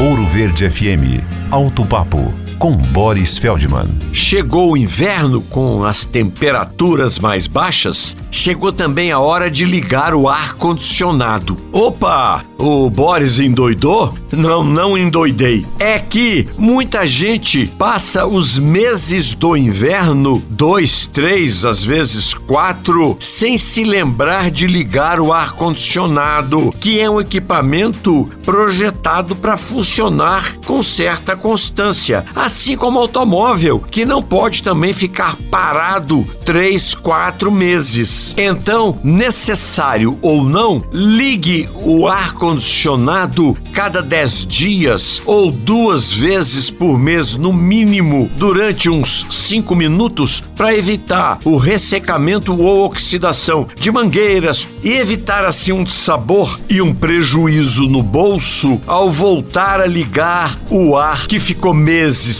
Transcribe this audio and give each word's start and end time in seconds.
Ouro 0.00 0.24
Verde 0.24 0.64
FM. 0.64 1.22
Alto 1.50 1.84
Papo 1.84 2.32
com 2.60 2.76
Boris 2.76 3.38
Feldman. 3.38 3.88
Chegou 4.12 4.72
o 4.72 4.76
inverno 4.76 5.40
com 5.40 5.82
as 5.82 6.04
temperaturas 6.04 7.18
mais 7.18 7.46
baixas, 7.46 8.14
chegou 8.30 8.70
também 8.70 9.10
a 9.10 9.18
hora 9.18 9.50
de 9.50 9.64
ligar 9.64 10.14
o 10.14 10.28
ar 10.28 10.52
condicionado. 10.52 11.56
Opa, 11.72 12.44
o 12.58 12.90
Boris 12.90 13.40
endoidou? 13.40 14.14
Não, 14.30 14.62
não 14.62 14.96
endoidei. 14.96 15.64
É 15.78 15.98
que 15.98 16.46
muita 16.58 17.06
gente 17.06 17.66
passa 17.66 18.26
os 18.26 18.58
meses 18.58 19.32
do 19.32 19.56
inverno, 19.56 20.42
dois, 20.50 21.06
três, 21.06 21.64
às 21.64 21.82
vezes 21.82 22.34
quatro, 22.34 23.16
sem 23.18 23.56
se 23.56 23.84
lembrar 23.84 24.50
de 24.50 24.66
ligar 24.66 25.18
o 25.18 25.32
ar 25.32 25.52
condicionado, 25.52 26.74
que 26.78 27.00
é 27.00 27.08
um 27.08 27.18
equipamento 27.18 28.30
projetado 28.44 29.34
para 29.34 29.56
funcionar 29.56 30.56
com 30.66 30.82
certa 30.82 31.34
constância 31.34 32.26
assim 32.50 32.76
como 32.76 32.98
automóvel, 32.98 33.78
que 33.78 34.04
não 34.04 34.20
pode 34.20 34.60
também 34.60 34.92
ficar 34.92 35.36
parado 35.52 36.26
três, 36.44 36.96
quatro 36.96 37.48
meses. 37.52 38.34
Então, 38.36 38.98
necessário 39.04 40.18
ou 40.20 40.42
não, 40.42 40.82
ligue 40.92 41.68
o 41.84 42.08
ar-condicionado 42.08 43.56
cada 43.72 44.02
dez 44.02 44.44
dias 44.44 45.22
ou 45.24 45.52
duas 45.52 46.12
vezes 46.12 46.72
por 46.72 46.98
mês, 46.98 47.36
no 47.36 47.52
mínimo, 47.52 48.28
durante 48.36 48.90
uns 48.90 49.26
cinco 49.30 49.76
minutos, 49.76 50.42
para 50.56 50.74
evitar 50.74 51.38
o 51.44 51.56
ressecamento 51.56 52.60
ou 52.60 52.84
oxidação 52.84 53.68
de 53.76 53.92
mangueiras 53.92 54.66
e 54.82 54.94
evitar 54.94 55.44
assim 55.44 55.70
um 55.70 55.86
sabor 55.86 56.58
e 56.68 56.82
um 56.82 56.92
prejuízo 56.92 57.84
no 57.84 58.02
bolso 58.02 58.80
ao 58.88 59.08
voltar 59.08 59.80
a 59.80 59.86
ligar 59.86 60.58
o 60.68 60.96
ar 60.96 61.28
que 61.28 61.38
ficou 61.38 61.72
meses 61.72 62.39